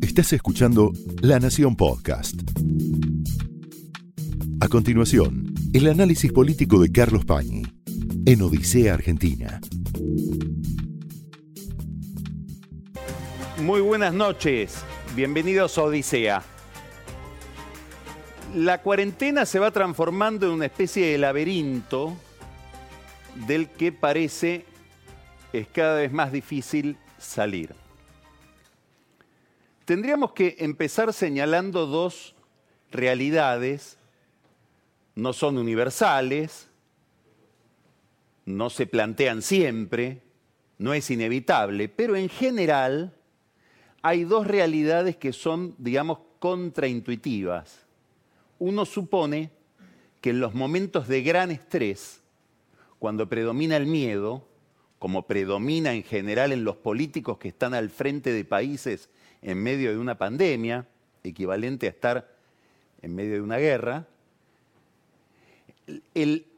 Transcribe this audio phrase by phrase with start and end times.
[0.00, 2.34] Estás escuchando La Nación Podcast.
[4.60, 7.62] A continuación, el análisis político de Carlos Pañi
[8.26, 9.60] en Odisea Argentina.
[13.58, 14.84] Muy buenas noches,
[15.16, 16.42] bienvenidos a Odisea.
[18.54, 22.16] La cuarentena se va transformando en una especie de laberinto
[23.46, 24.66] del que parece
[25.52, 27.81] es cada vez más difícil salir.
[29.84, 32.34] Tendríamos que empezar señalando dos
[32.92, 33.98] realidades,
[35.14, 36.68] no son universales,
[38.44, 40.22] no se plantean siempre,
[40.78, 43.14] no es inevitable, pero en general
[44.02, 47.84] hay dos realidades que son, digamos, contraintuitivas.
[48.58, 49.50] Uno supone
[50.20, 52.20] que en los momentos de gran estrés,
[52.98, 54.46] cuando predomina el miedo,
[55.00, 59.08] como predomina en general en los políticos que están al frente de países
[59.42, 60.86] en medio de una pandemia,
[61.24, 62.34] equivalente a estar
[63.02, 64.06] en medio de una guerra,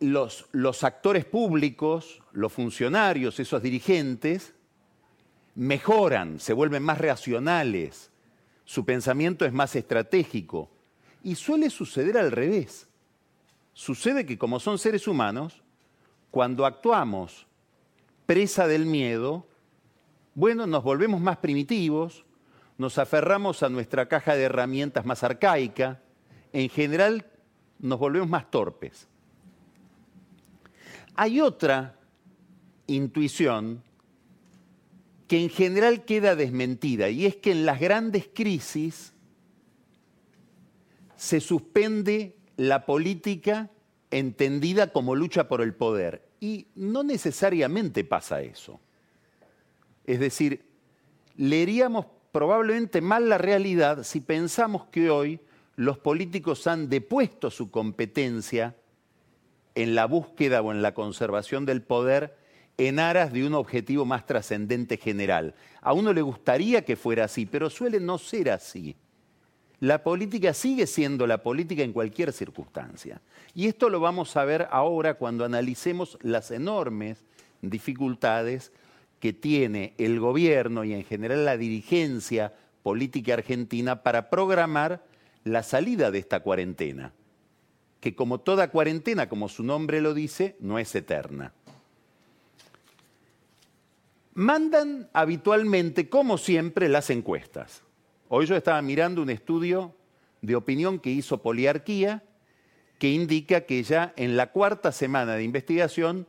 [0.01, 4.55] los, los actores públicos, los funcionarios, esos dirigentes,
[5.55, 8.11] mejoran, se vuelven más racionales,
[8.65, 10.71] su pensamiento es más estratégico.
[11.23, 12.87] Y suele suceder al revés.
[13.73, 15.63] Sucede que como son seres humanos,
[16.31, 17.47] cuando actuamos
[18.27, 19.47] presa del miedo,
[20.35, 22.24] bueno, nos volvemos más primitivos,
[22.79, 26.03] nos aferramos a nuestra caja de herramientas más arcaica,
[26.53, 27.27] en general
[27.79, 29.09] nos volvemos más torpes.
[31.15, 31.99] Hay otra
[32.87, 33.83] intuición
[35.29, 39.13] que en general queda desmentida y es que en las grandes crisis
[41.17, 43.71] se suspende la política
[44.11, 46.29] entendida como lucha por el poder.
[46.41, 48.81] Y no necesariamente pasa eso.
[50.05, 50.65] Es decir,
[51.37, 55.39] leeríamos probablemente mal la realidad si pensamos que hoy
[55.77, 58.75] los políticos han depuesto su competencia
[59.77, 62.37] en la búsqueda o en la conservación del poder
[62.77, 65.55] en aras de un objetivo más trascendente general.
[65.81, 68.97] A uno le gustaría que fuera así, pero suele no ser así.
[69.79, 73.21] La política sigue siendo la política en cualquier circunstancia.
[73.55, 77.23] Y esto lo vamos a ver ahora cuando analicemos las enormes
[77.63, 78.73] dificultades
[79.25, 82.53] que tiene el gobierno y en general la dirigencia
[82.83, 85.03] política argentina para programar
[85.45, 87.15] la salida de esta cuarentena,
[88.03, 91.55] que como toda cuarentena, como su nombre lo dice, no es eterna.
[94.35, 97.81] Mandan habitualmente, como siempre, las encuestas.
[98.29, 99.95] Hoy yo estaba mirando un estudio
[100.43, 102.23] de opinión que hizo Poliarquía,
[102.99, 106.29] que indica que ya en la cuarta semana de investigación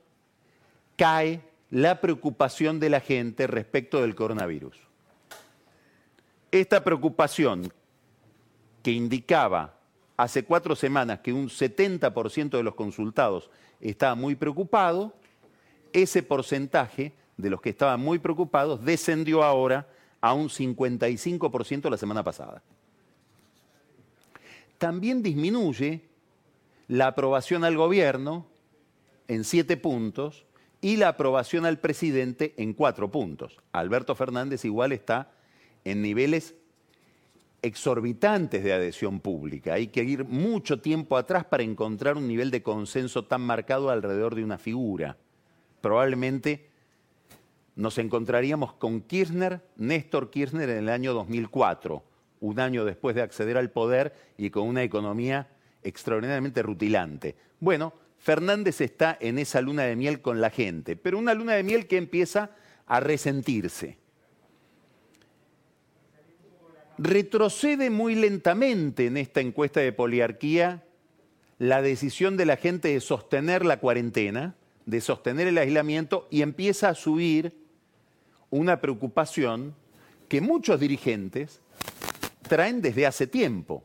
[0.96, 4.78] cae la preocupación de la gente respecto del coronavirus.
[6.52, 7.72] Esta preocupación
[8.82, 9.74] que indicaba
[10.16, 13.50] hace cuatro semanas que un 70% de los consultados
[13.82, 15.14] estaba muy preocupado,
[15.92, 19.88] ese porcentaje de los que estaban muy preocupados descendió ahora
[20.22, 22.62] a un 55% la semana pasada.
[24.78, 26.02] También disminuye
[26.88, 28.46] la aprobación al gobierno
[29.28, 30.46] en siete puntos
[30.86, 33.58] y la aprobación al presidente en cuatro puntos.
[33.72, 35.32] Alberto Fernández igual está
[35.84, 36.54] en niveles
[37.64, 39.74] exorbitantes de adhesión pública.
[39.74, 44.36] Hay que ir mucho tiempo atrás para encontrar un nivel de consenso tan marcado alrededor
[44.36, 45.18] de una figura.
[45.82, 46.70] Probablemente
[47.76, 52.04] nos encontraríamos con Kirchner, Néstor Kirchner en el año 2004,
[52.42, 55.50] un año después de acceder al poder y con una economía
[55.82, 57.36] extraordinariamente rutilante.
[57.60, 61.62] Bueno, Fernández está en esa luna de miel con la gente, pero una luna de
[61.62, 62.50] miel que empieza
[62.88, 64.00] a resentirse.
[66.98, 70.84] Retrocede muy lentamente en esta encuesta de poliarquía
[71.60, 74.56] la decisión de la gente de sostener la cuarentena,
[74.88, 77.56] de sostener el aislamiento y empieza a subir
[78.50, 79.76] una preocupación
[80.30, 81.62] que muchos dirigentes
[82.50, 83.84] traen desde hace tiempo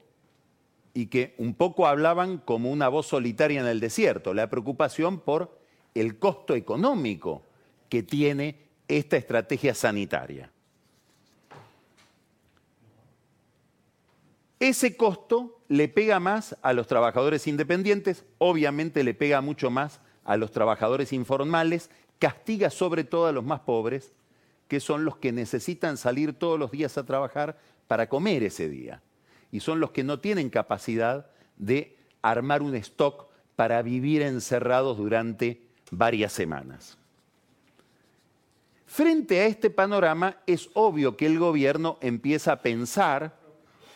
[0.94, 5.58] y que un poco hablaban como una voz solitaria en el desierto, la preocupación por
[5.94, 7.42] el costo económico
[7.88, 8.56] que tiene
[8.88, 10.50] esta estrategia sanitaria.
[14.58, 20.36] Ese costo le pega más a los trabajadores independientes, obviamente le pega mucho más a
[20.36, 24.12] los trabajadores informales, castiga sobre todo a los más pobres
[24.68, 27.58] que son los que necesitan salir todos los días a trabajar
[27.88, 29.02] para comer ese día.
[29.52, 31.26] Y son los que no tienen capacidad
[31.56, 33.26] de armar un stock
[33.56, 35.60] para vivir encerrados durante
[35.90, 36.96] varias semanas.
[38.86, 43.36] Frente a este panorama es obvio que el gobierno empieza a pensar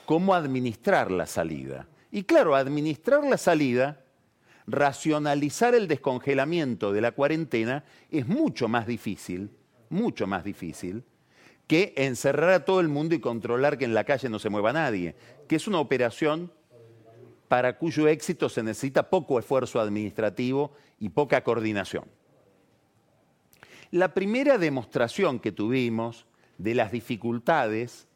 [0.07, 1.89] cómo administrar la salida.
[2.13, 4.05] Y claro, administrar la salida,
[4.67, 9.51] racionalizar el descongelamiento de la cuarentena es mucho más difícil,
[9.89, 11.03] mucho más difícil
[11.67, 14.73] que encerrar a todo el mundo y controlar que en la calle no se mueva
[14.73, 15.15] nadie,
[15.49, 16.53] que es una operación
[17.49, 22.05] para cuyo éxito se necesita poco esfuerzo administrativo y poca coordinación.
[23.91, 26.27] La primera demostración que tuvimos
[26.59, 28.09] de las dificultades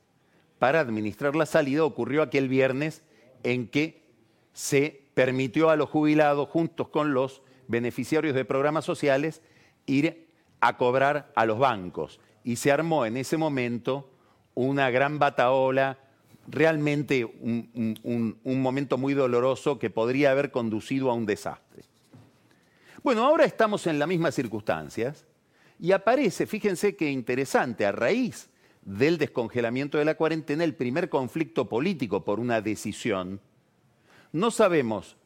[0.59, 3.03] para administrar la salida ocurrió aquel viernes
[3.45, 4.03] en que
[4.53, 9.43] se permitió a los jubilados, juntos con los beneficiarios de programas sociales,
[9.87, 10.29] ir
[10.61, 12.19] a cobrar a los bancos.
[12.49, 14.09] Y se armó en ese momento
[14.55, 15.99] una gran bataola,
[16.47, 18.01] realmente un,
[18.43, 21.83] un momento muy doloroso que podría haber conducido a un desastre.
[23.03, 25.27] Bueno, ahora estamos en las mismas circunstancias
[25.79, 28.49] y aparece, fíjense qué interesante, a raíz
[28.81, 33.43] del descongelamiento de la cuarentena, el primer conflicto político por una decisión.
[34.33, 35.19] No sabemos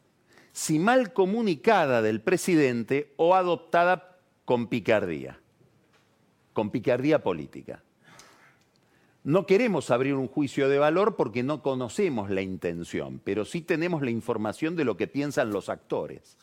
[0.51, 5.39] si mal comunicada del presidente o adoptada con picardía,
[6.53, 7.83] con picardía política.
[9.25, 14.03] No queremos abrir un juicio de valor porque no conocemos la intención, pero sí tenemos
[14.03, 16.37] la información de lo que piensan los actores.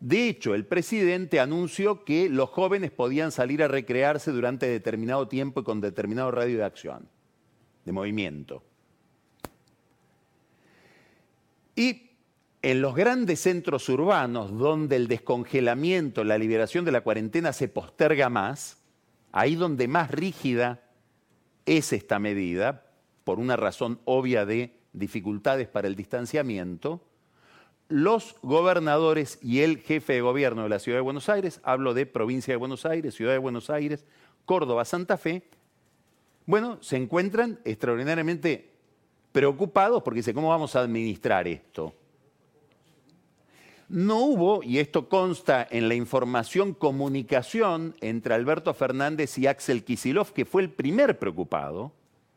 [0.00, 5.60] De hecho, el presidente anunció que los jóvenes podían salir a recrearse durante determinado tiempo
[5.60, 7.08] y con determinado radio de acción,
[7.84, 8.62] de movimiento.
[11.74, 12.07] Y
[12.62, 18.28] en los grandes centros urbanos donde el descongelamiento, la liberación de la cuarentena se posterga
[18.28, 18.78] más,
[19.32, 20.82] ahí donde más rígida
[21.66, 22.86] es esta medida,
[23.24, 27.04] por una razón obvia de dificultades para el distanciamiento,
[27.88, 32.06] los gobernadores y el jefe de gobierno de la Ciudad de Buenos Aires, hablo de
[32.06, 34.04] provincia de Buenos Aires, Ciudad de Buenos Aires,
[34.44, 35.42] Córdoba, Santa Fe,
[36.44, 38.72] bueno, se encuentran extraordinariamente
[39.32, 41.94] preocupados porque dice, ¿cómo vamos a administrar esto?
[43.88, 50.32] No hubo, y esto consta en la información comunicación entre Alberto Fernández y Axel Kisilov,
[50.32, 51.92] que fue el primer preocupado,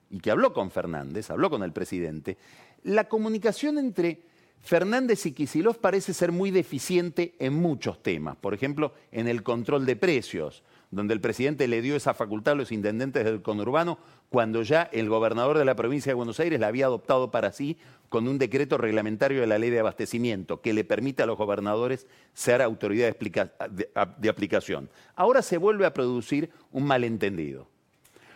[0.10, 2.38] y que habló con Fernández, habló con el presidente,
[2.84, 4.22] la comunicación entre
[4.62, 9.86] Fernández y Kisilov parece ser muy deficiente en muchos temas, por ejemplo, en el control
[9.86, 13.98] de precios, donde el presidente le dio esa facultad a los intendentes del conurbano
[14.30, 17.78] cuando ya el gobernador de la provincia de Buenos Aires la había adoptado para sí
[18.10, 22.08] con un decreto reglamentario de la ley de abastecimiento que le permite a los gobernadores
[22.34, 24.90] ser autoridad de aplicación.
[25.16, 27.68] Ahora se vuelve a producir un malentendido.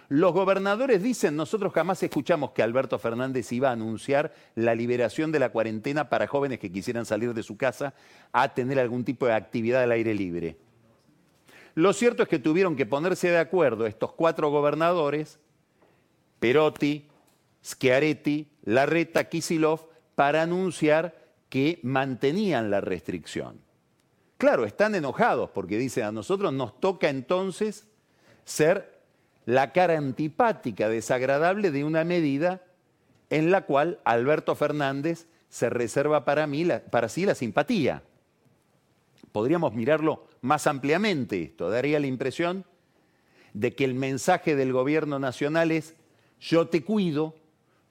[0.08, 5.40] Los gobernadores dicen, nosotros jamás escuchamos que Alberto Fernández iba a anunciar la liberación de
[5.40, 7.96] la cuarentena para jóvenes que quisieran salir de su casa
[8.32, 10.58] a tener algún tipo de actividad al aire libre.
[11.76, 15.40] Lo cierto es que tuvieron que ponerse de acuerdo estos cuatro gobernadores,
[16.40, 17.10] Perotti,
[17.64, 21.14] Schiaretti, Larreta, Kisilov, para anunciar
[21.50, 23.60] que mantenían la restricción.
[24.38, 27.88] Claro, están enojados porque dicen a nosotros nos toca entonces
[28.46, 29.02] ser
[29.46, 32.62] la cara antipática, desagradable de una medida
[33.30, 38.04] en la cual Alberto Fernández se reserva para, mí, para sí la simpatía.
[39.36, 42.64] Podríamos mirarlo más ampliamente esto, daría la impresión
[43.54, 45.94] de que el mensaje del gobierno nacional es
[46.40, 47.36] yo te cuido,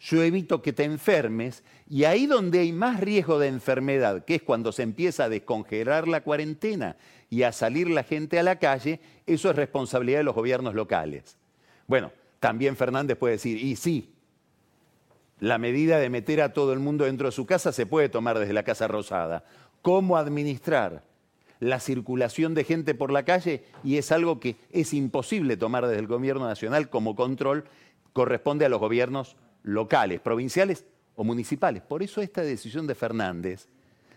[0.01, 4.43] yo evito que te enfermes, y ahí donde hay más riesgo de enfermedad, que es
[4.43, 6.97] cuando se empieza a descongelar la cuarentena
[7.29, 11.37] y a salir la gente a la calle, eso es responsabilidad de los gobiernos locales.
[11.87, 14.15] Bueno, también Fernández puede decir, y sí,
[15.41, 18.39] la medida de meter a todo el mundo dentro de su casa se puede tomar
[18.39, 19.45] desde la Casa Rosada.
[19.83, 21.13] ¿Cómo administrar
[21.61, 23.65] la circulación de gente por la calle?
[23.83, 27.65] Y es algo que es imposible tomar desde el gobierno nacional como control,
[28.13, 30.85] corresponde a los gobiernos locales, provinciales
[31.15, 31.83] o municipales.
[31.83, 33.69] Por eso esta decisión de Fernández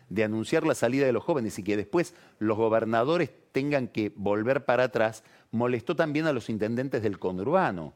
[0.10, 4.65] de anunciar la salida de los jóvenes y que después los gobernadores tengan que volver
[4.65, 7.94] para atrás, molestó también a los intendentes del conurbano,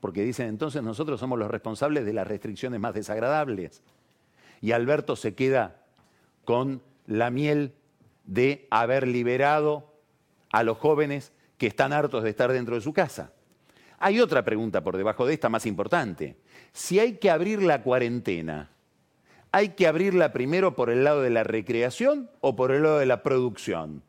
[0.00, 3.82] porque dicen entonces nosotros somos los responsables de las restricciones más desagradables.
[4.60, 5.82] Y Alberto se queda
[6.44, 7.74] con la miel
[8.24, 9.92] de haber liberado
[10.50, 13.32] a los jóvenes que están hartos de estar dentro de su casa.
[13.98, 16.36] Hay otra pregunta por debajo de esta más importante.
[16.72, 18.70] Si hay que abrir la cuarentena,
[19.52, 23.06] ¿hay que abrirla primero por el lado de la recreación o por el lado de
[23.06, 24.02] la producción?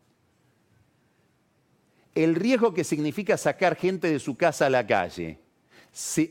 [2.15, 5.37] el riesgo que significa sacar gente de su casa a la calle,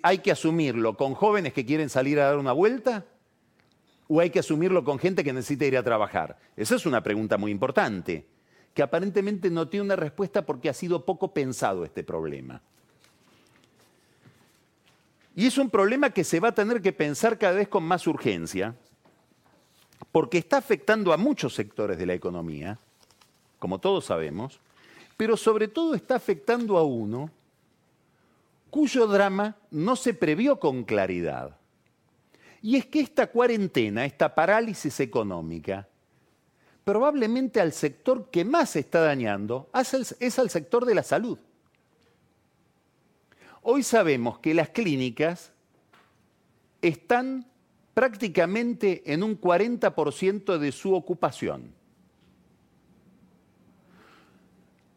[0.03, 3.05] ¿hay que asumirlo con jóvenes que quieren salir a dar una vuelta?
[4.09, 6.39] ¿O hay que asumirlo con gente que necesita ir a trabajar?
[6.57, 8.27] Esa es una pregunta muy importante,
[8.75, 12.61] que aparentemente no tiene una respuesta porque ha sido poco pensado este problema.
[15.37, 18.07] Y es un problema que se va a tener que pensar cada vez con más
[18.07, 18.75] urgencia,
[20.13, 22.79] porque está afectando a muchos sectores de la economía,
[23.59, 24.61] como todos sabemos,
[25.17, 27.31] pero sobre todo está afectando a uno
[28.71, 31.57] cuyo drama no se previó con claridad.
[32.65, 35.87] Y es que esta cuarentena, esta parálisis económica,
[36.83, 39.69] probablemente al sector que más está dañando
[40.19, 41.39] es al sector de la salud.
[43.61, 45.53] Hoy sabemos que las clínicas
[46.81, 47.47] están
[47.93, 51.71] prácticamente en un 40% de su ocupación.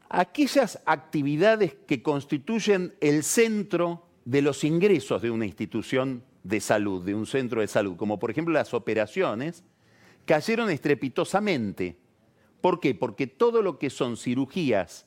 [0.08, 7.14] Aquellas actividades que constituyen el centro de los ingresos de una institución de salud, de
[7.14, 9.64] un centro de salud, como por ejemplo las operaciones,
[10.26, 11.98] cayeron estrepitosamente.
[12.62, 12.96] ¿Por qué?
[12.96, 15.06] Porque todo lo que son cirugías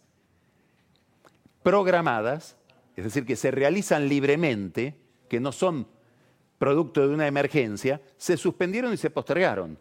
[1.62, 2.56] programadas,
[2.97, 4.97] es decir, que se realizan libremente,
[5.28, 5.87] que no son
[6.59, 9.78] producto de una emergencia, se suspendieron y se postergaron.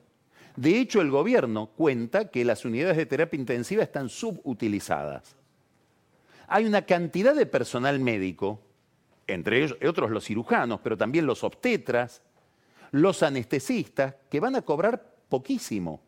[0.55, 5.35] De hecho, el gobierno cuenta que las unidades de terapia intensiva están subutilizadas.
[6.47, 8.61] Hay una cantidad de personal médico,
[9.33, 12.21] entre ellos, otros los cirujanos, pero también los obstetras,
[12.91, 16.01] los anestesistas, que van a cobrar poquísimo.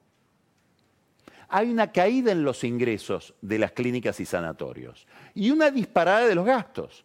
[1.50, 6.36] Hay una caída en los ingresos de las clínicas y sanatorios y una disparada de
[6.36, 7.04] los gastos,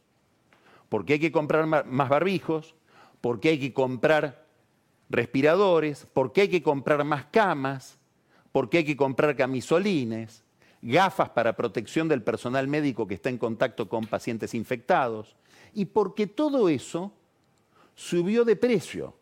[0.89, 2.75] porque hay que comprar más barbijos,
[3.21, 4.47] porque hay que comprar
[5.09, 7.99] respiradores, porque hay que comprar más camas,
[8.53, 10.45] porque hay que comprar camisolines,
[10.81, 15.37] gafas para protección del personal médico que está en contacto con pacientes infectados,
[15.75, 17.13] y porque todo eso
[17.95, 19.15] subió de precio.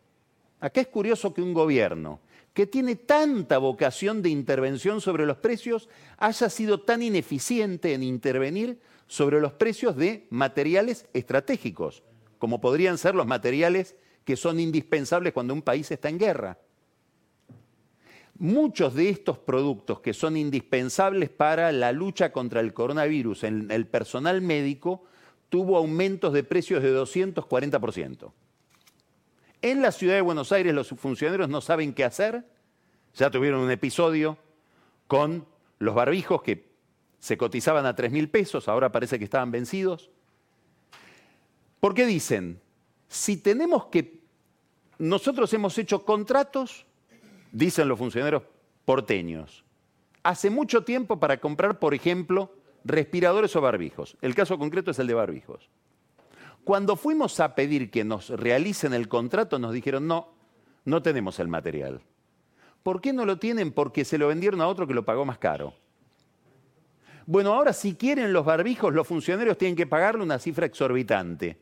[0.59, 2.19] Acá es curioso que un gobierno
[2.55, 8.79] que tiene tanta vocación de intervención sobre los precios haya sido tan ineficiente en intervenir
[9.07, 12.01] sobre los precios de materiales estratégicos,
[12.39, 16.57] como podrían ser los materiales que son indispensables cuando un país está en guerra.
[18.37, 23.85] Muchos de estos productos que son indispensables para la lucha contra el coronavirus en el
[23.85, 25.03] personal médico
[25.49, 28.31] tuvo aumentos de precios de 240%.
[29.61, 32.45] En la ciudad de Buenos Aires los funcionarios no saben qué hacer.
[33.15, 34.37] Ya tuvieron un episodio
[35.07, 35.45] con
[35.79, 36.75] los barbijos que
[37.19, 40.11] se cotizaban a 3 mil pesos, ahora parece que estaban vencidos.
[41.79, 42.61] ¿Por qué dicen?
[43.07, 44.21] Si tenemos que...
[44.97, 46.85] Nosotros hemos hecho contratos,
[47.51, 48.43] dicen los funcionarios
[48.85, 49.65] porteños,
[50.23, 52.54] hace mucho tiempo para comprar, por ejemplo,
[52.85, 54.15] respiradores o barbijos.
[54.21, 55.69] El caso concreto es el de barbijos.
[56.63, 60.29] Cuando fuimos a pedir que nos realicen el contrato, nos dijeron, no,
[60.85, 62.01] no tenemos el material.
[62.83, 63.71] ¿Por qué no lo tienen?
[63.71, 65.73] Porque se lo vendieron a otro que lo pagó más caro.
[67.25, 71.57] Bueno, ahora si quieren los barbijos, los funcionarios tienen que pagarle una cifra exorbitante.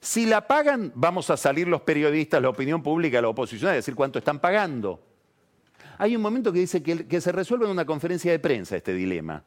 [0.00, 3.94] Si la pagan, vamos a salir los periodistas, la opinión pública, la oposición a decir
[3.94, 5.00] cuánto están pagando.
[5.98, 9.44] Hay un momento que dice que, se resuelve en una conferencia de prensa este dilema.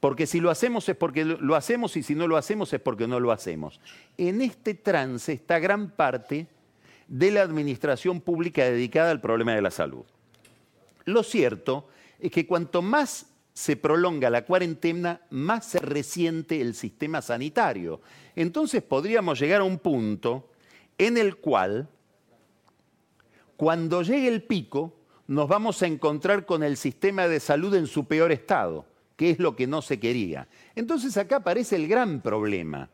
[0.00, 3.06] Porque si lo hacemos es porque lo hacemos y si no lo hacemos es porque
[3.06, 3.80] no lo hacemos.
[4.16, 6.46] En este trance está gran parte
[7.06, 10.04] de la administración pública dedicada al problema de la salud.
[11.04, 11.88] Lo cierto
[12.18, 18.00] es que cuanto más se prolonga la cuarentena, más se resiente el sistema sanitario.
[18.36, 20.48] Entonces podríamos llegar a un punto
[20.96, 21.88] en el cual,
[23.56, 24.94] cuando llegue el pico,
[25.26, 28.86] nos vamos a encontrar con el sistema de salud en su peor estado,
[29.20, 30.48] que es lo que no se quería.
[30.74, 32.88] Entonces acá aparece el gran problema.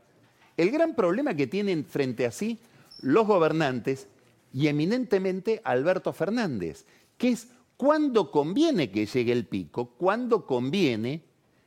[0.56, 2.58] El gran problema que tienen frente a sí
[3.00, 4.08] los gobernantes
[4.52, 6.84] y eminentemente Alberto Fernández,
[7.16, 11.22] que es cuándo conviene que llegue el pico, cuándo conviene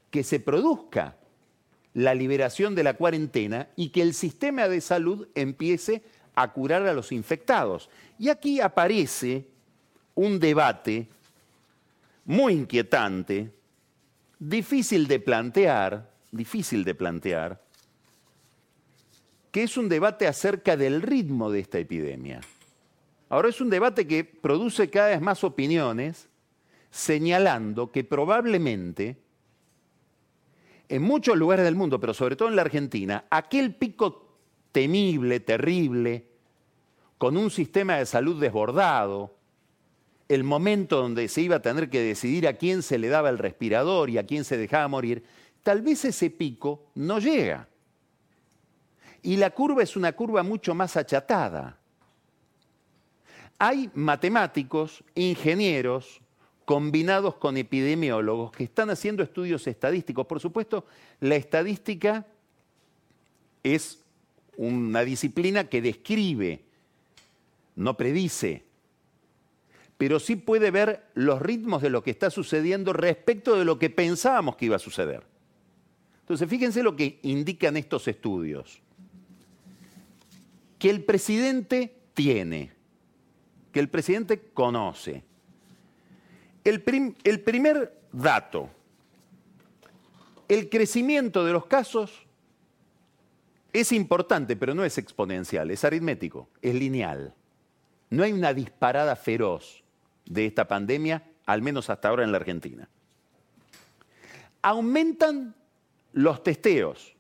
[0.10, 1.16] que se produzca
[1.94, 6.04] la liberación de la cuarentena y que el sistema de salud empiece
[6.36, 7.90] a curar a los infectados.
[8.18, 9.48] Y aquí aparece
[10.16, 11.08] un debate
[12.26, 13.54] muy inquietante,
[14.40, 17.62] difícil de plantear, difícil de plantear,
[19.52, 22.40] que es un debate acerca del ritmo de esta epidemia.
[23.30, 26.30] Ahora es un debate que produce cada vez más opiniones
[26.90, 29.18] señalando que probablemente
[30.88, 34.38] en muchos lugares del mundo, pero sobre todo en la Argentina, aquel pico
[34.72, 36.26] temible, terrible,
[37.20, 39.36] con un sistema de salud desbordado,
[40.30, 43.40] el momento donde se iba a tener que decidir a quién se le daba el
[43.40, 45.24] respirador y a quién se dejaba morir,
[45.64, 47.68] tal vez ese pico no llega.
[49.24, 51.78] Y la curva es una curva mucho más achatada.
[53.58, 56.22] Hay matemáticos, ingenieros,
[56.64, 60.28] combinados con epidemiólogos que están haciendo estudios estadísticos.
[60.28, 60.86] Por supuesto,
[61.20, 62.28] la estadística
[63.64, 64.04] es
[64.56, 66.62] una disciplina que describe,
[67.76, 68.69] no predice,
[70.00, 73.90] pero sí puede ver los ritmos de lo que está sucediendo respecto de lo que
[73.90, 75.24] pensábamos que iba a suceder.
[76.22, 78.82] Entonces, fíjense lo que indican estos estudios.
[80.78, 82.72] Que el presidente tiene,
[83.74, 85.22] que el presidente conoce.
[86.64, 86.82] El,
[87.26, 88.70] el primer dato,
[90.48, 92.26] el crecimiento de los casos
[93.74, 97.36] es importante, pero no es exponencial, es aritmético, es lineal.
[98.10, 99.84] No hay una disparada feroz
[100.30, 102.88] de esta pandemia, al menos hasta ahora en la Argentina.
[104.62, 105.56] Aumentan
[106.14, 107.16] los testeos,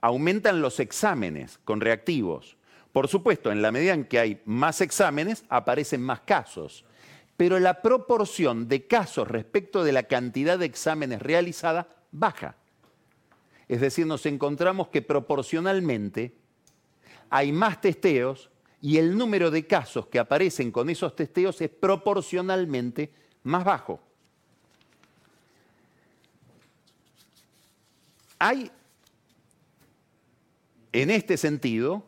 [0.00, 2.56] aumentan los exámenes con reactivos.
[2.92, 6.84] Por supuesto, en la medida en que hay más exámenes, aparecen más casos.
[7.36, 12.56] Pero la proporción de casos respecto de la cantidad de exámenes realizada baja.
[13.68, 16.34] Es decir, nos encontramos que proporcionalmente
[17.28, 23.10] hay más testeos y el número de casos que aparecen con esos testeos es proporcionalmente
[23.42, 24.00] más bajo.
[28.38, 28.70] Hay,
[30.92, 32.06] en este sentido,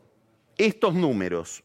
[0.58, 1.64] estos números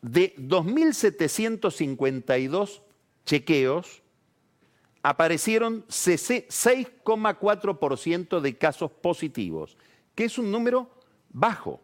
[0.00, 2.80] de 2.752
[3.24, 4.02] chequeos,
[5.02, 9.76] aparecieron 6,4% de casos positivos,
[10.14, 10.90] que es un número
[11.30, 11.82] bajo.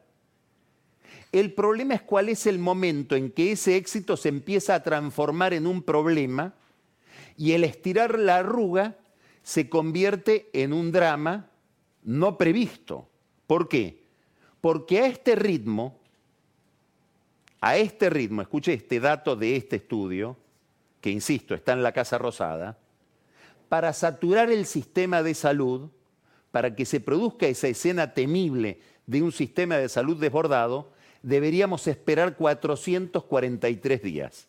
[1.31, 5.53] El problema es cuál es el momento en que ese éxito se empieza a transformar
[5.53, 6.53] en un problema
[7.35, 8.97] y el estirar la arruga
[9.43, 11.49] se convierte en un drama
[12.03, 13.09] no previsto.
[13.45, 14.03] ¿Por qué?
[14.61, 15.99] Porque a este ritmo,
[17.61, 20.37] a este ritmo, escuche este dato de este estudio,
[21.01, 22.77] que insisto, está en la Casa Rosada,
[23.69, 25.89] para saturar el sistema de salud,
[26.51, 30.91] para que se produzca esa escena temible de un sistema de salud desbordado,
[31.27, 34.47] deberíamos esperar 443 días.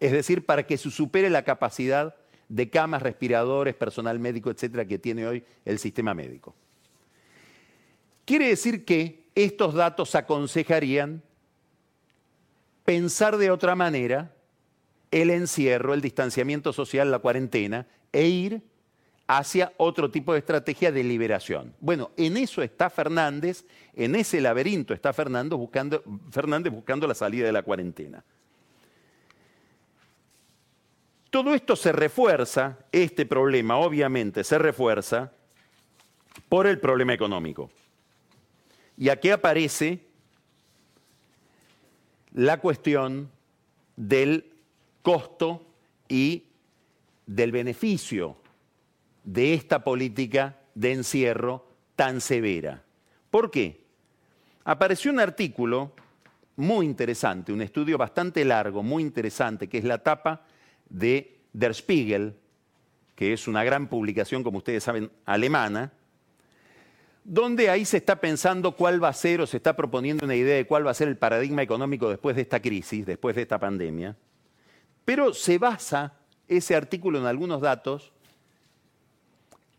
[0.00, 2.16] Es decir, para que se supere la capacidad
[2.48, 6.52] de camas, respiradores, personal médico, etcétera, que tiene hoy el sistema médico.
[8.24, 11.22] Quiere decir que estos datos aconsejarían
[12.84, 14.34] pensar de otra manera
[15.12, 18.62] el encierro, el distanciamiento social, la cuarentena e ir
[19.28, 21.74] hacia otro tipo de estrategia de liberación.
[21.80, 27.46] Bueno, en eso está Fernández, en ese laberinto está Fernando buscando, Fernández buscando la salida
[27.46, 28.22] de la cuarentena.
[31.30, 35.32] Todo esto se refuerza, este problema obviamente se refuerza
[36.48, 37.70] por el problema económico.
[38.96, 40.00] Y aquí aparece
[42.32, 43.28] la cuestión
[43.96, 44.52] del
[45.02, 45.66] costo
[46.08, 46.44] y
[47.26, 48.36] del beneficio
[49.26, 52.82] de esta política de encierro tan severa.
[53.30, 53.84] ¿Por qué?
[54.64, 55.92] Apareció un artículo
[56.56, 60.46] muy interesante, un estudio bastante largo, muy interesante, que es la tapa
[60.88, 62.34] de Der Spiegel,
[63.14, 65.92] que es una gran publicación, como ustedes saben, alemana,
[67.24, 70.56] donde ahí se está pensando cuál va a ser o se está proponiendo una idea
[70.56, 73.58] de cuál va a ser el paradigma económico después de esta crisis, después de esta
[73.58, 74.16] pandemia.
[75.04, 76.14] Pero se basa
[76.46, 78.12] ese artículo en algunos datos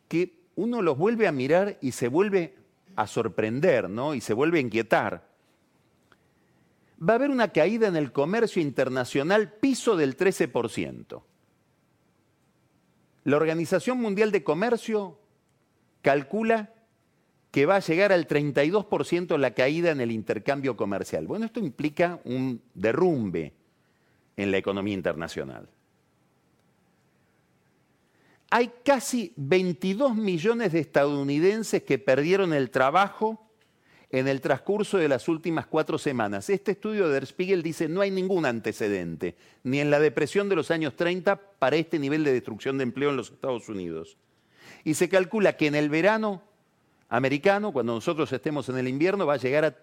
[0.08, 2.56] que uno los vuelve a mirar y se vuelve
[2.96, 4.16] a sorprender, ¿no?
[4.16, 5.28] Y se vuelve a inquietar.
[7.02, 11.22] Va a haber una caída en el comercio internacional piso del 13%.
[13.24, 15.20] La Organización Mundial de Comercio
[16.02, 16.74] calcula
[17.52, 21.28] que va a llegar al 32% la caída en el intercambio comercial.
[21.28, 23.54] Bueno, esto implica un derrumbe
[24.36, 25.70] en la economía internacional.
[28.50, 33.44] Hay casi 22 millones de estadounidenses que perdieron el trabajo
[34.10, 36.50] en el transcurso de las últimas cuatro semanas.
[36.50, 40.56] Este estudio de Der Spiegel dice no hay ningún antecedente, ni en la depresión de
[40.56, 44.16] los años 30, para este nivel de destrucción de empleo en los Estados Unidos.
[44.86, 46.42] Y se calcula que en el verano
[47.10, 49.76] americano, cuando nosotros estemos en el invierno, va a llegar a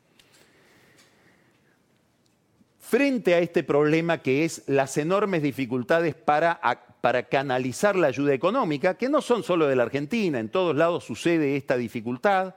[2.92, 6.60] Frente a este problema que es las enormes dificultades para,
[7.00, 11.04] para, canalizar la ayuda económica, que no son solo de la Argentina, en todos lados
[11.04, 12.54] sucede esta dificultad,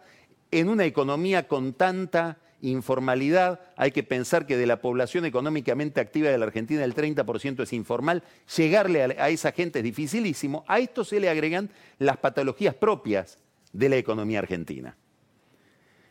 [0.51, 6.29] en una economía con tanta informalidad, hay que pensar que de la población económicamente activa
[6.29, 8.23] de la Argentina el 30% es informal,
[8.57, 13.37] llegarle a, a esa gente es dificilísimo, a esto se le agregan las patologías propias
[13.75, 14.95] de la economía argentina.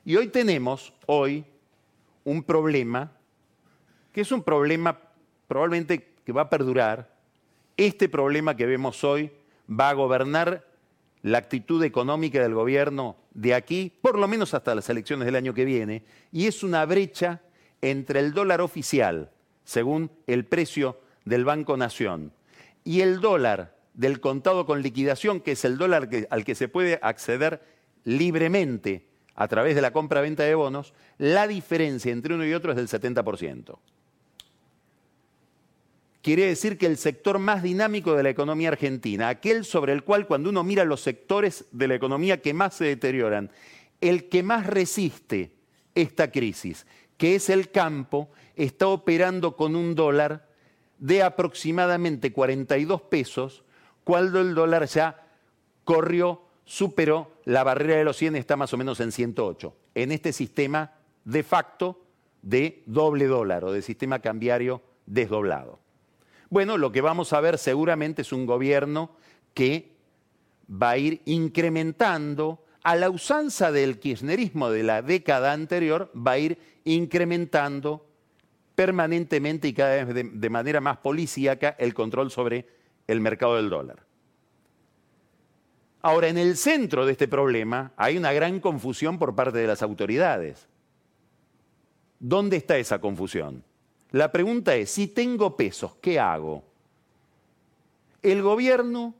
[0.05, 1.45] Y hoy tenemos, hoy,
[2.25, 3.13] un problema
[4.13, 4.99] que es un problema
[5.49, 7.13] probablemente que va a perdurar.
[7.77, 9.33] Este problema que vemos hoy
[9.69, 10.65] va a gobernar
[11.23, 15.55] la actitud económica del gobierno de aquí, por lo menos hasta las elecciones del año
[15.55, 17.41] que viene, y es una brecha
[17.81, 19.33] entre el dólar oficial,
[19.65, 22.33] según el precio del Banco Nación,
[22.85, 26.99] y el dólar del contado con liquidación, que es el dólar al que se puede
[27.03, 27.63] acceder
[28.05, 32.77] libremente a través de la compra-venta de bonos, la diferencia entre uno y otro es
[32.77, 33.79] del 70%
[36.25, 40.27] quiere decir que el sector más dinámico de la economía argentina, aquel sobre el cual
[40.27, 43.51] cuando uno mira los sectores de la economía que más se deterioran,
[44.01, 45.53] el que más resiste
[45.95, 46.87] esta crisis,
[47.19, 50.49] que es el campo, está operando con un dólar
[50.99, 53.63] de aproximadamente 42 pesos,
[54.05, 55.27] cuando el dólar ya
[55.85, 60.33] corrió, superó la barrera de los 100, está más o menos en 108, en este
[60.33, 60.93] sistema
[61.25, 62.01] de facto
[62.43, 65.81] de doble dólar o de sistema cambiario desdoblado.
[66.51, 69.17] Bueno, lo que vamos a ver seguramente es un gobierno
[69.55, 69.93] que
[70.71, 76.39] va a ir incrementando, a la usanza del kirchnerismo de la década anterior, va a
[76.39, 78.07] ir incrementando
[78.75, 82.67] permanentemente y cada vez de, de manera más policíaca el control sobre
[83.07, 84.05] el mercado del dólar.
[86.03, 89.83] Ahora, en el centro de este problema hay una gran confusión por parte de las
[89.83, 90.69] autoridades.
[92.19, 93.65] ¿Dónde está esa confusión?
[94.11, 96.63] La pregunta es, si tengo pesos, ¿qué hago?
[98.23, 99.15] El gobierno,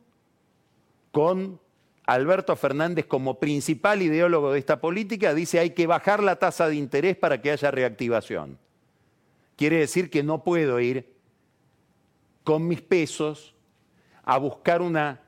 [1.11, 1.59] con
[2.07, 6.77] Alberto Fernández como principal ideólogo de esta política, dice hay que bajar la tasa de
[6.77, 8.59] interés para que haya reactivación.
[9.57, 11.15] Quiere decir que no puedo ir
[12.43, 13.54] con mis pesos
[14.25, 15.21] a buscar una,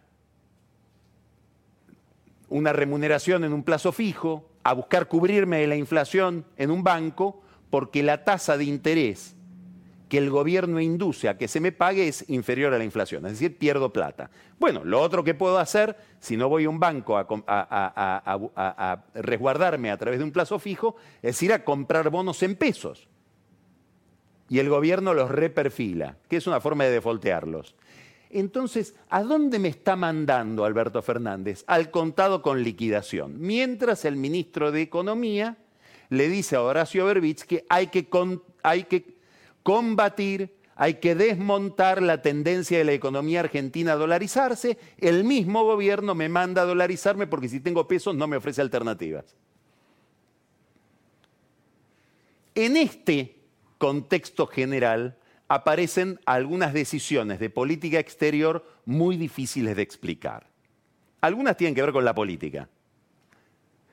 [2.49, 7.43] una remuneración en un plazo fijo, a buscar cubrirme de la inflación en un banco,
[7.71, 9.37] porque la tasa de interés
[10.09, 13.33] que el gobierno induce a que se me pague es inferior a la inflación, es
[13.33, 14.31] decir, pierdo plata.
[14.59, 19.91] Bueno, lo otro que puedo hacer, si no voy a un banco a, a, resguardarme
[19.91, 23.09] a través de un plazo fijo, es ir a comprar bonos en pesos.
[24.49, 27.75] Y el gobierno los reperfila, que es una forma de defoltearlos.
[28.39, 31.65] Entonces, ¿a dónde me está mandando Alberto Fernández?
[31.67, 33.41] Al contado con liquidación.
[33.41, 35.57] Mientras el ministro de Economía
[36.11, 38.07] le dice a Horacio Berbich que hay que,
[38.63, 39.17] hay que
[39.63, 44.77] combatir, hay que desmontar la tendencia de la economía argentina a dolarizarse.
[44.99, 49.35] El mismo gobierno me manda a dolarizarme porque si tengo pesos no me ofrece alternativas.
[52.55, 53.39] En este
[53.79, 55.17] contexto general,
[55.49, 60.49] aparecen algunas decisiones de política exterior muy difíciles de explicar.
[61.21, 62.69] Algunas tienen que ver con la política.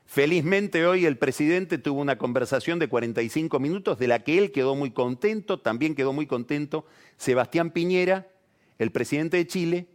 [0.06, 4.76] Felizmente hoy el presidente tuvo una conversación de 45 minutos de la que él quedó
[4.76, 6.86] muy contento, también quedó muy contento
[7.18, 8.28] Sebastián Piñera,
[8.78, 9.88] el presidente de Chile,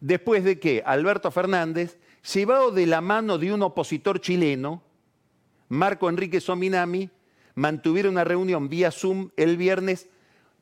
[0.00, 1.98] después de que Alberto Fernández,
[2.34, 4.82] llevado de la mano de un opositor chileno,
[5.68, 7.10] Marco Enrique Sominami,
[7.54, 10.08] mantuviera una reunión vía Zoom el viernes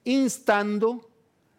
[0.05, 1.11] instando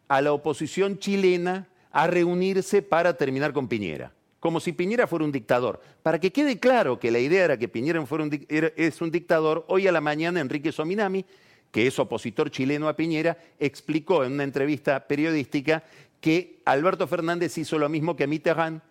[0.07, 5.31] a la oposición chilena a reunirse para terminar con Piñera, como si Piñera fuera un
[5.31, 5.81] dictador.
[6.03, 9.87] Para que quede claro que la idea era que Piñera fuera es un dictador, hoy
[9.87, 11.25] a la mañana Enrique Sominami,
[11.71, 15.83] que es opositor chileno a Piñera, explicó en una entrevista periodística
[16.21, 18.81] que Alberto Fernández hizo lo mismo que Mitterrand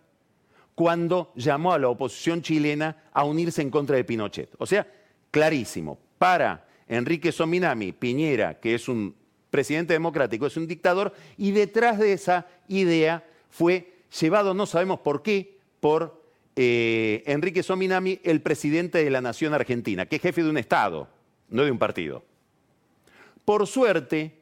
[0.74, 4.50] cuando llamó a la oposición chilena a unirse en contra de Pinochet.
[4.58, 4.86] O sea,
[5.30, 9.14] clarísimo, para Enrique Sominami, Piñera, que es un
[9.54, 15.22] presidente democrático, es un dictador, y detrás de esa idea fue llevado, no sabemos por
[15.22, 16.20] qué, por
[16.56, 21.06] eh, Enrique Sominami, el presidente de la nación argentina, que es jefe de un Estado,
[21.50, 22.24] no de un partido.
[23.44, 24.40] Por suerte,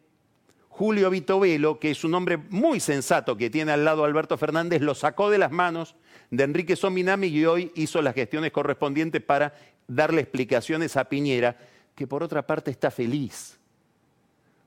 [0.70, 4.94] Julio Vitovelo, que es un hombre muy sensato que tiene al lado Alberto Fernández, lo
[4.94, 5.94] sacó de las manos
[6.31, 9.55] de Enrique Sominami y hoy hizo las gestiones correspondientes para
[9.87, 11.59] darle explicaciones a Piñera,
[11.94, 13.59] que por otra parte está feliz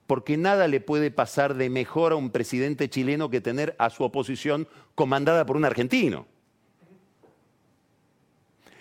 [0.08, 4.04] porque nada le puede pasar de mejor a un presidente chileno que tener a su
[4.04, 6.28] oposición comandada por un argentino.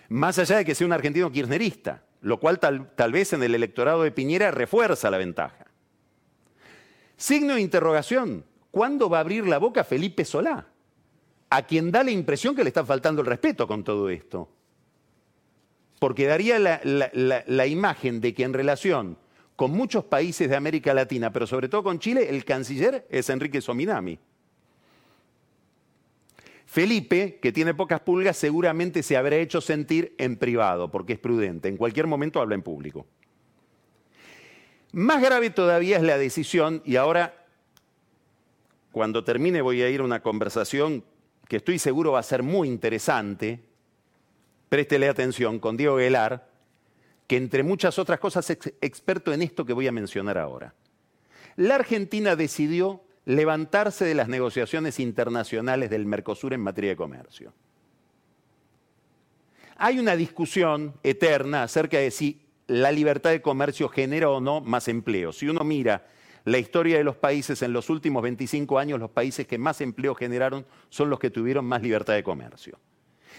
[0.08, 4.02] Más allá de que sea un argentino kirchnerista, lo cual tal, vez en el electorado
[4.02, 5.66] de Piñera refuerza la ventaja.
[7.16, 10.66] Signo de interrogación, ¿cuándo va a abrir la boca Felipe Solá?
[11.48, 14.50] A quien da la impresión que le está faltando el respeto con todo esto.
[15.98, 19.16] Porque daría la imagen de que en relación
[19.56, 23.60] con muchos países de América Latina, pero sobre todo con Chile, el canciller es Enrique
[23.60, 24.18] Sominami.
[26.66, 31.68] Felipe, que tiene pocas pulgas, seguramente se habrá hecho sentir en privado, porque es prudente.
[31.68, 33.06] En cualquier momento habla en público.
[34.90, 37.46] Más grave todavía es la decisión, y ahora,
[38.90, 41.04] cuando termine, voy a ir a una conversación
[41.48, 43.60] que estoy seguro va a ser muy interesante.
[44.68, 46.48] Préstele atención con Diego Guelar,
[47.26, 50.74] que entre muchas otras cosas es experto en esto que voy a mencionar ahora.
[51.56, 57.52] La Argentina decidió levantarse de las negociaciones internacionales del Mercosur en materia de comercio.
[59.76, 64.88] Hay una discusión eterna acerca de si la libertad de comercio genera o no más
[64.88, 65.32] empleo.
[65.32, 66.06] Si uno mira
[66.44, 70.14] la historia de los países en los últimos 25 años, los países que más empleo
[70.14, 72.78] generaron son los que tuvieron más libertad de comercio.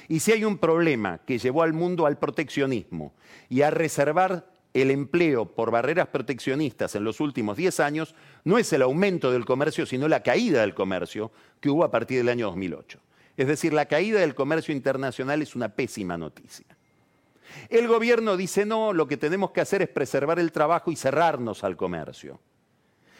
[0.07, 3.13] Y si hay un problema que llevó al mundo al proteccionismo
[3.49, 8.71] y a reservar el empleo por barreras proteccionistas en los últimos 10 años, no es
[8.73, 12.47] el aumento del comercio, sino la caída del comercio que hubo a partir del año
[12.47, 12.99] 2008.
[13.37, 16.65] Es decir, la caída del comercio internacional es una pésima noticia.
[17.69, 21.63] El gobierno dice, no, lo que tenemos que hacer es preservar el trabajo y cerrarnos
[21.63, 22.39] al comercio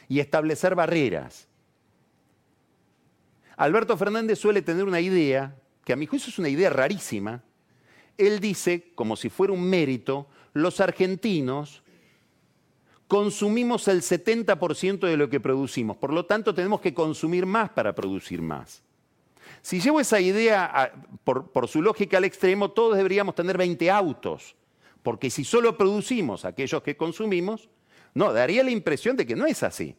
[0.08, 1.48] y establecer barreras.
[3.58, 7.44] Alberto Fernández suele tener una idea que a mi juicio es una idea rarísima,
[8.18, 11.84] él dice, como si fuera un mérito, los argentinos
[13.08, 17.94] consumimos el 70% de lo que producimos, por lo tanto tenemos que consumir más para
[17.94, 18.82] producir más.
[19.62, 20.92] Si llevo esa idea
[21.24, 24.56] por, por, su lógica al extremo, todos deberíamos tener 20 autos,
[25.04, 27.70] Porque si solo producimos aquellos que consumimos,
[28.16, 29.96] no, daría la impresión de que no es así.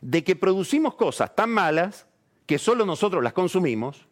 [0.00, 2.06] De que producimos cosas tan malas
[2.46, 4.07] que solo nosotros las consumimos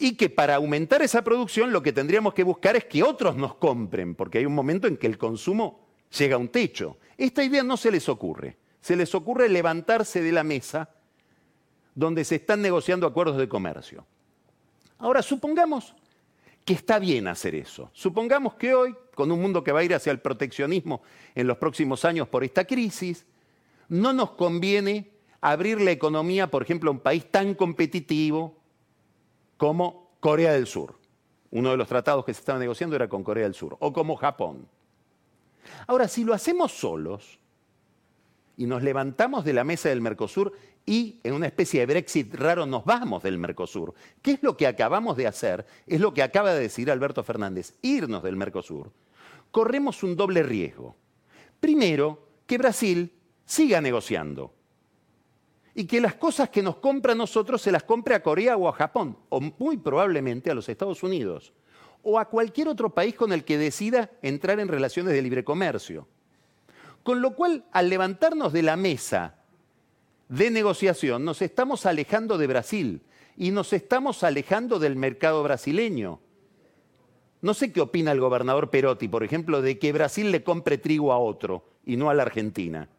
[0.00, 3.56] y que para aumentar esa producción lo que tendríamos que buscar es que otros nos
[3.56, 5.86] compren, porque hay un momento en que el consumo
[6.18, 6.96] llega a un techo.
[7.18, 8.56] Esta idea no se les ocurre.
[8.80, 10.88] Se les ocurre levantarse de la mesa
[11.94, 14.06] donde se están negociando acuerdos de comercio.
[14.98, 15.94] Ahora, supongamos
[16.64, 17.90] que está bien hacer eso.
[17.92, 21.02] Supongamos que hoy, con un mundo que va a ir hacia el proteccionismo
[21.34, 23.26] en los próximos años por esta crisis,
[23.90, 25.10] no nos conviene
[25.42, 28.59] abrir la economía, por ejemplo, a un país tan competitivo
[29.60, 30.94] como Corea del Sur.
[31.50, 34.16] Uno de los tratados que se estaba negociando era con Corea del Sur, o como
[34.16, 34.66] Japón.
[35.86, 37.38] Ahora, si lo hacemos solos
[38.56, 40.54] y nos levantamos de la mesa del Mercosur
[40.86, 43.92] y en una especie de Brexit raro nos vamos del Mercosur,
[44.22, 45.66] ¿qué es lo que acabamos de hacer?
[45.86, 48.90] Es lo que acaba de decir Alberto Fernández, irnos del Mercosur.
[49.50, 50.96] Corremos un doble riesgo.
[51.60, 53.12] Primero, que Brasil
[53.44, 54.54] siga negociando
[55.80, 58.68] y que las cosas que nos compra a nosotros se las compre a Corea o
[58.68, 61.54] a Japón, o muy probablemente a los Estados Unidos,
[62.02, 66.06] o a cualquier otro país con el que decida entrar en relaciones de libre comercio.
[67.02, 69.36] Con lo cual, al levantarnos de la mesa
[70.28, 73.00] de negociación, nos estamos alejando de Brasil
[73.38, 76.20] y nos estamos alejando del mercado brasileño.
[77.40, 81.10] No sé qué opina el gobernador Perotti, por ejemplo, de que Brasil le compre trigo
[81.10, 82.90] a otro y no a la Argentina.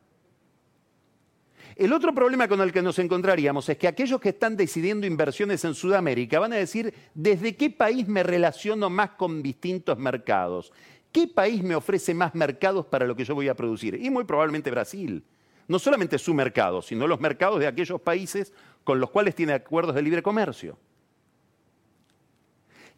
[1.81, 5.65] El otro problema con el que nos encontraríamos es que aquellos que están decidiendo inversiones
[5.65, 10.71] en Sudamérica van a decir, ¿desde qué país me relaciono más con distintos mercados?
[11.11, 13.95] ¿Qué país me ofrece más mercados para lo que yo voy a producir?
[13.95, 15.23] Y muy probablemente Brasil.
[15.67, 19.95] No solamente su mercado, sino los mercados de aquellos países con los cuales tiene acuerdos
[19.95, 20.77] de libre comercio.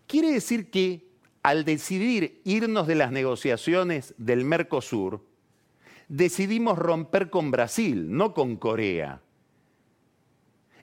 [0.08, 1.08] Quiere decir que
[1.41, 5.22] al decidir irnos de las negociaciones del Mercosur,
[6.08, 9.22] decidimos romper con Brasil, no con Corea.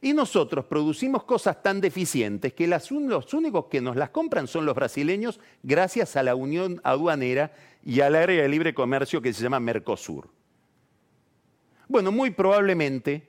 [0.02, 4.74] Y nosotros producimos cosas tan deficientes que los únicos que nos las compran son los
[4.74, 7.52] brasileños gracias a la unión aduanera
[7.84, 10.30] y al área de libre comercio que se llama Mercosur.
[11.86, 13.28] Bueno, muy probablemente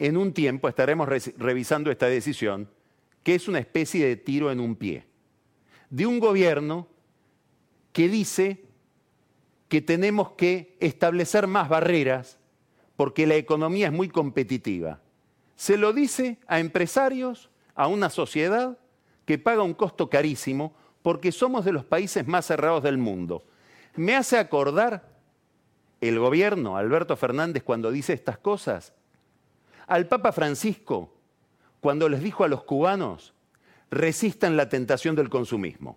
[0.00, 2.68] en un tiempo estaremos revisando esta decisión,
[3.22, 5.04] que es una especie de tiro en un pie,
[5.90, 6.88] de un gobierno
[7.92, 8.64] que dice
[9.70, 12.38] que tenemos que establecer más barreras
[12.96, 15.00] porque la economía es muy competitiva.
[15.54, 18.78] Se lo dice a empresarios, a una sociedad
[19.24, 23.44] que paga un costo carísimo porque somos de los países más cerrados del mundo.
[23.94, 25.08] Me hace acordar
[26.00, 28.92] el gobierno, Alberto Fernández, cuando dice estas cosas,
[29.86, 31.14] al Papa Francisco,
[31.78, 33.34] cuando les dijo a los cubanos,
[33.88, 35.96] resistan la tentación del consumismo.